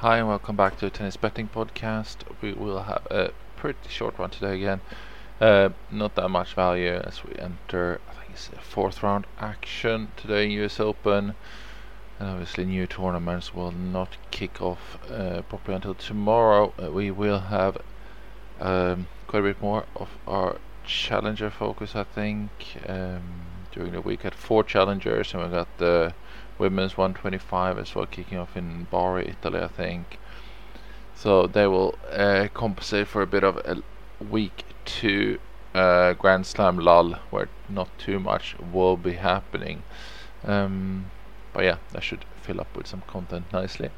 Hi 0.00 0.18
and 0.18 0.28
welcome 0.28 0.56
back 0.56 0.76
to 0.76 0.84
the 0.84 0.90
Tennis 0.90 1.16
Betting 1.16 1.48
Podcast. 1.48 2.16
We 2.42 2.52
will 2.52 2.82
have 2.82 3.06
a 3.10 3.30
pretty 3.56 3.88
short 3.88 4.18
one 4.18 4.28
today 4.28 4.56
again. 4.56 4.82
Uh, 5.40 5.70
not 5.90 6.16
that 6.16 6.28
much 6.28 6.52
value 6.52 7.00
as 7.02 7.24
we 7.24 7.34
enter, 7.38 7.98
I 8.06 8.12
think 8.12 8.32
it's 8.32 8.50
fourth 8.60 9.02
round 9.02 9.26
action 9.40 10.08
today 10.18 10.44
in 10.44 10.50
US 10.62 10.80
Open. 10.80 11.34
And 12.18 12.28
obviously, 12.28 12.66
new 12.66 12.86
tournaments 12.86 13.54
will 13.54 13.70
not 13.70 14.18
kick 14.30 14.60
off 14.60 14.98
uh, 15.10 15.40
properly 15.48 15.76
until 15.76 15.94
tomorrow. 15.94 16.74
Uh, 16.78 16.92
we 16.92 17.10
will 17.10 17.40
have 17.40 17.78
um, 18.60 19.06
quite 19.26 19.40
a 19.40 19.44
bit 19.44 19.62
more 19.62 19.86
of 19.96 20.10
our 20.26 20.58
challenger 20.84 21.48
focus, 21.48 21.96
I 21.96 22.04
think. 22.04 22.50
Um, 22.86 23.22
during 23.72 23.92
the 23.92 24.02
week, 24.02 24.24
had 24.24 24.34
four 24.34 24.62
challengers, 24.62 25.32
and 25.32 25.42
we 25.42 25.48
got 25.48 25.78
the 25.78 26.12
women's 26.58 26.96
125 26.96 27.78
as 27.78 27.94
well, 27.94 28.06
kicking 28.06 28.38
off 28.38 28.56
in 28.56 28.86
Bari, 28.90 29.28
Italy, 29.28 29.60
I 29.60 29.68
think. 29.68 30.18
So 31.14 31.46
they 31.46 31.66
will 31.66 31.94
uh, 32.10 32.48
compensate 32.52 33.08
for 33.08 33.22
a 33.22 33.26
bit 33.26 33.42
of 33.42 33.56
a 33.58 33.82
week 34.22 34.64
two 34.84 35.38
uh, 35.74 36.14
Grand 36.14 36.46
Slam 36.46 36.78
lull, 36.78 37.14
where 37.30 37.48
not 37.68 37.88
too 37.98 38.18
much 38.18 38.56
will 38.58 38.96
be 38.96 39.14
happening. 39.14 39.82
Um, 40.44 41.10
but 41.52 41.64
yeah, 41.64 41.76
that 41.92 42.02
should 42.02 42.24
fill 42.40 42.60
up 42.60 42.76
with 42.76 42.86
some 42.86 43.02
content 43.06 43.46
nicely. 43.52 43.90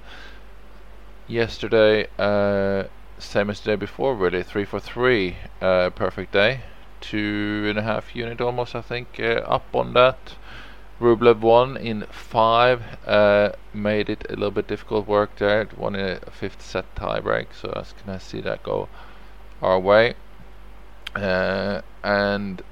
Yesterday, 1.27 2.07
uh, 2.19 2.85
same 3.19 3.51
as 3.51 3.61
the 3.61 3.73
day 3.73 3.77
before, 3.77 4.15
really, 4.15 4.43
three 4.43 4.65
for 4.65 4.81
three, 4.81 5.37
uh, 5.61 5.91
perfect 5.91 6.33
day, 6.33 6.61
two 7.01 7.67
and 7.69 7.79
a 7.79 7.83
half 7.83 8.15
unit 8.15 8.41
almost, 8.41 8.75
I 8.75 8.81
think, 8.81 9.21
uh, 9.21 9.43
up 9.45 9.75
on 9.75 9.93
that. 9.95 10.35
Rublev 11.01 11.41
won 11.41 11.77
in 11.77 12.07
five, 12.11 12.83
uh, 13.07 13.53
made 13.73 14.11
it 14.11 14.27
a 14.29 14.33
little 14.33 14.51
bit 14.51 14.67
difficult 14.67 15.07
work 15.07 15.37
there. 15.37 15.63
It 15.63 15.79
won 15.79 15.95
a 15.95 16.19
fifth 16.33 16.61
set 16.61 16.93
tiebreak, 16.97 17.47
so 17.55 17.73
I 17.75 17.85
gonna 18.05 18.19
see 18.19 18.41
that 18.41 18.63
go 18.65 18.89
our 19.63 19.79
way. 19.79 20.15
Uh, 21.15 21.83
and 22.03 22.63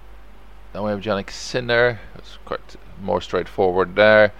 then 0.72 0.82
we 0.82 0.90
have 0.90 1.00
Jannik 1.00 1.30
Sinner. 1.30 2.00
It's 2.16 2.38
quite 2.44 2.76
more 3.00 3.20
straightforward 3.20 3.94
there. 3.94 4.32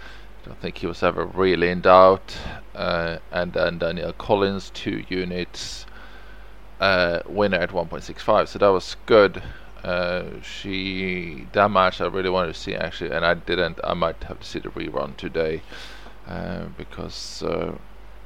I 0.43 0.49
don't 0.49 0.61
think 0.61 0.79
he 0.79 0.87
was 0.87 1.03
ever 1.03 1.25
really 1.25 1.69
in 1.69 1.81
doubt. 1.81 2.37
Uh, 2.75 3.19
and 3.31 3.53
then 3.53 3.79
Danielle 3.79 4.13
Collins, 4.13 4.71
two 4.71 5.05
units, 5.09 5.87
uh, 6.81 7.21
winner 7.27 7.59
at 7.59 7.71
1.65. 7.71 8.49
So 8.49 8.59
that 8.59 8.69
was 8.69 8.97
good. 9.07 9.43
Uh, 9.85 10.41
she 10.43 11.47
that 11.53 11.71
match 11.71 12.01
I 12.01 12.07
really 12.07 12.31
wanted 12.31 12.55
to 12.55 12.61
see 12.61 12.75
actually, 12.75 13.11
and 13.11 13.25
I 13.25 13.35
didn't. 13.35 13.79
I 13.85 13.95
might 13.95 14.23
have 14.25 14.41
to 14.41 14.47
see 14.47 14.59
the 14.59 14.71
rerun 14.71 15.17
today 15.17 15.63
uh, 16.27 16.67
because 16.77 17.43
uh, 17.43 17.77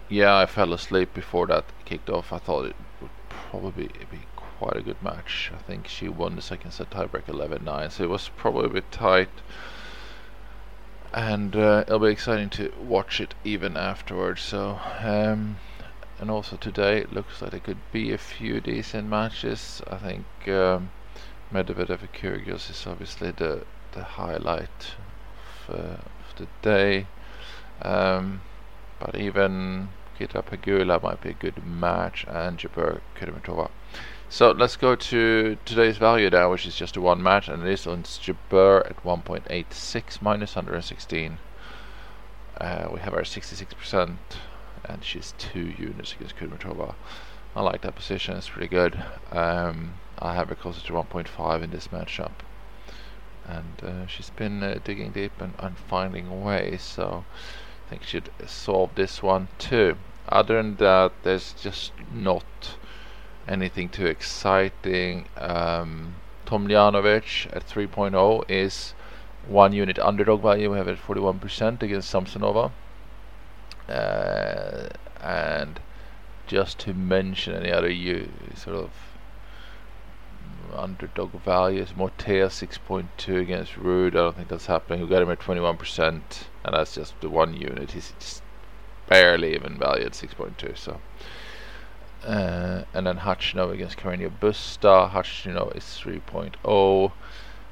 yeah, 0.09 0.37
I 0.37 0.47
fell 0.47 0.73
asleep 0.73 1.15
before 1.15 1.47
that 1.49 1.65
kicked 1.85 2.11
off. 2.11 2.33
I 2.33 2.39
thought 2.39 2.67
it 2.67 2.77
would 3.01 3.11
probably 3.29 3.89
be 4.11 4.21
quite 4.37 4.77
a 4.77 4.83
good 4.83 5.03
match. 5.03 5.51
I 5.55 5.63
think 5.63 5.87
she 5.89 6.09
won 6.09 6.37
the 6.37 6.43
second 6.43 6.73
set 6.73 6.91
tiebreak 6.91 7.25
11-9, 7.25 7.93
so 7.93 8.05
it 8.05 8.11
was 8.11 8.31
probably 8.37 8.67
a 8.67 8.75
bit 8.75 8.91
tight. 8.93 9.31
And 11.13 11.57
uh, 11.57 11.85
it'll 11.87 11.99
be 11.99 12.09
exciting 12.09 12.51
to 12.51 12.73
watch 12.81 13.21
it 13.21 13.35
even 13.45 13.77
afterwards. 13.77 14.43
So. 14.43 14.79
Um, 15.01 15.57
and 16.21 16.31
also 16.31 16.57
today 16.57 16.99
it 16.99 17.15
looks 17.15 17.41
like 17.41 17.53
there 17.53 17.61
could 17.61 17.91
be 17.93 18.13
a 18.13 18.19
few 18.19 18.61
decent 18.61 19.09
matches. 19.09 19.81
I 19.89 19.97
think 19.97 20.27
um, 20.49 20.91
Medvedev 21.53 22.09
Kyrgios 22.15 22.71
is 22.71 22.87
obviously 22.87 23.33
the 23.33 23.65
the 23.93 24.05
highlight 24.05 24.95
of, 25.69 25.75
uh, 25.75 25.97
of 25.99 26.37
the 26.37 26.47
day. 26.63 27.07
Um, 27.83 28.43
but 29.01 29.17
even 29.17 29.89
Kita 30.19 30.45
Pegula 30.45 31.03
might 31.03 31.21
be 31.21 31.31
a 31.31 31.35
good 31.35 31.65
match, 31.67 32.25
and 32.29 32.59
Jabeur 32.59 33.01
Kudermetova. 33.17 33.71
So 34.29 34.53
let's 34.53 34.77
go 34.77 34.95
to 34.95 35.59
today's 35.65 35.97
value 35.97 36.31
now, 36.31 36.53
which 36.53 36.67
is 36.67 36.77
just 36.77 36.97
a 36.97 37.01
one 37.01 37.21
match, 37.21 37.49
and 37.49 37.67
it 37.67 37.73
is 37.73 37.87
on 37.87 38.05
Jabeur 38.05 38.87
at 38.89 39.03
1.86 39.03 40.23
minus 40.23 40.55
116. 40.55 41.39
Uh, 42.61 42.89
we 42.93 43.01
have 43.01 43.15
our 43.15 43.23
66%, 43.23 44.17
and 44.85 45.05
she's 45.05 45.35
two 45.37 45.75
units 45.77 46.13
against 46.13 46.37
Kudermetova. 46.37 46.95
I 47.57 47.63
like 47.63 47.81
that 47.81 47.97
position; 47.97 48.37
it's 48.37 48.51
pretty 48.51 48.69
good. 48.69 49.03
Um, 49.33 49.95
I 50.23 50.35
have 50.35 50.57
closer 50.61 50.87
to 50.87 50.93
1.5 50.93 51.63
in 51.63 51.71
this 51.71 51.89
matchup. 51.89 52.33
And 53.47 53.83
uh, 53.83 54.07
she's 54.07 54.31
been 54.31 54.63
uh, 54.63 54.79
digging 54.85 55.13
deep 55.13 55.41
and, 55.41 55.55
and, 55.59 55.79
finding 55.79 56.45
ways, 56.45 56.83
so 56.83 57.25
I 57.87 57.91
think 57.91 58.03
she 58.03 58.11
should 58.11 58.31
solve 58.47 58.95
this 58.95 59.23
one 59.23 59.49
too. 59.59 59.97
Other 60.29 60.57
than 60.57 60.77
that, 60.77 61.13
there's 61.23 61.55
just 61.55 61.93
not 62.13 62.45
anything 63.49 63.89
too 63.89 64.07
exciting. 64.07 65.27
Um, 65.37 66.15
Tomljanovic 66.47 67.55
at 67.57 67.67
3.0 67.67 68.45
is 68.49 68.95
one 69.49 69.73
unit 69.73 69.99
underdog 69.99 70.43
value. 70.43 70.71
We 70.71 70.79
have 70.79 70.89
it 70.89 70.99
41% 70.99 71.83
against 71.83 72.13
Samsonova. 72.13 72.71
Uh, 73.89 74.89
and 75.21 75.81
just 76.47 76.79
to 76.81 76.95
mention 76.95 77.55
any 77.55 77.73
other 77.73 77.91
you 77.91 78.31
sort 78.55 78.77
of 78.77 78.91
underdog 80.91 81.33
values. 81.43 81.93
Moutet 81.97 82.51
6.2 82.51 83.41
against 83.41 83.75
Ruud. 83.75 84.09
I 84.09 84.11
don't 84.11 84.37
think 84.37 84.49
that's 84.49 84.67
happening. 84.67 85.03
We 85.03 85.09
got 85.09 85.23
him 85.23 85.31
at 85.31 85.39
21%, 85.39 86.05
and 86.05 86.25
that's 86.65 86.95
just 86.95 87.21
the 87.21 87.29
one 87.29 87.55
unit. 87.55 87.93
He's 87.93 88.13
just 88.19 88.43
barely 89.09 89.55
even 89.55 89.79
valued 89.79 90.07
at 90.07 90.13
6.2. 90.13 90.77
So, 90.77 91.01
uh, 92.25 92.85
and 92.93 93.07
then 93.07 93.19
Khachanov 93.19 93.73
against 93.73 93.99
Carreño 93.99 94.31
Busta. 94.41 95.11
Khachanov 95.11 95.77
is 95.77 95.85
3.0. 95.85 97.13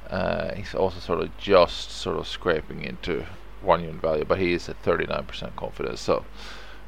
Uh, 0.08 0.54
he's 0.54 0.74
also 0.74 1.00
sort 1.00 1.20
of 1.20 1.36
just 1.36 1.90
sort 1.90 2.18
of 2.18 2.26
scraping 2.26 2.82
into 2.84 3.26
one 3.60 3.82
unit 3.82 4.00
value, 4.00 4.24
but 4.24 4.38
he 4.38 4.52
is 4.52 4.68
at 4.68 4.82
39% 4.82 5.56
confidence. 5.56 6.00
So 6.00 6.24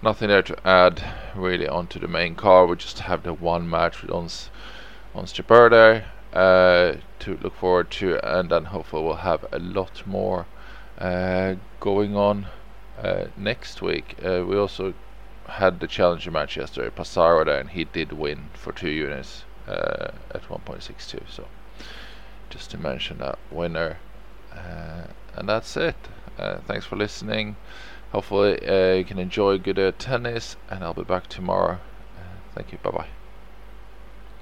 nothing 0.00 0.28
there 0.28 0.42
to 0.42 0.66
add 0.66 1.02
really 1.34 1.68
onto 1.68 1.98
the 1.98 2.08
main 2.08 2.34
car. 2.36 2.66
We 2.66 2.76
just 2.76 3.00
have 3.00 3.24
the 3.24 3.34
one 3.34 3.68
match 3.68 4.00
with 4.00 4.10
ons 4.12 4.48
on 5.14 5.26
Stripper 5.26 6.04
uh, 6.32 6.94
to 7.18 7.36
look 7.42 7.56
forward 7.56 7.90
to, 7.90 8.18
and 8.24 8.50
then 8.50 8.66
hopefully 8.66 9.02
we'll 9.02 9.16
have 9.16 9.44
a 9.52 9.58
lot 9.58 10.06
more 10.06 10.46
uh, 10.98 11.54
going 11.80 12.16
on 12.16 12.46
uh, 13.02 13.24
next 13.36 13.82
week. 13.82 14.16
Uh, 14.24 14.44
we 14.46 14.56
also 14.56 14.94
had 15.48 15.80
the 15.80 15.86
challenger 15.86 16.30
match 16.30 16.56
yesterday, 16.56 16.90
Passaro 16.90 17.46
and 17.58 17.70
he 17.70 17.84
did 17.84 18.12
win 18.12 18.50
for 18.54 18.72
two 18.72 18.90
units 18.90 19.44
uh, 19.66 20.12
at 20.32 20.42
1.62. 20.48 21.22
So 21.28 21.48
just 22.48 22.70
to 22.70 22.78
mention 22.78 23.18
that 23.18 23.38
winner, 23.50 23.98
and 24.52 25.48
that's 25.48 25.76
it. 25.76 25.96
thanks 26.66 26.86
for 26.86 26.96
listening. 26.96 27.56
Hopefully 28.12 28.58
you 28.98 29.04
can 29.04 29.18
enjoy 29.18 29.58
good 29.58 29.98
tennis, 29.98 30.56
and 30.68 30.84
I'll 30.84 30.94
be 30.94 31.02
back 31.02 31.28
tomorrow. 31.28 31.78
thank 32.54 32.72
you. 32.72 32.78
Bye 32.78 32.90
bye. 32.90 33.19